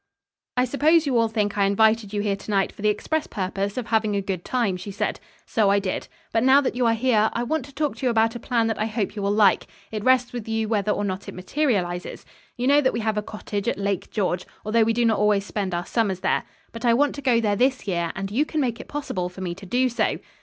[0.57, 3.77] "I suppose you all think I invited you here to night for the express purpose
[3.77, 5.19] of having a good time," she said.
[5.45, 6.07] "So I did.
[6.33, 8.65] But now that you are here, I want to talk to you about a plan
[8.65, 9.67] that I hope you will like.
[9.91, 12.25] It rests with you whether or not it materializes.
[12.57, 15.45] You know that we have a cottage at Lake George, although we do not always
[15.45, 16.45] spend our summers there.
[16.71, 19.41] But I want to go there this year, and you can make it possible for
[19.41, 20.17] me to do so."